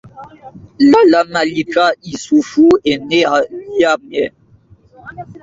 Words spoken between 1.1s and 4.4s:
Malika Issoufou est née à Niamey.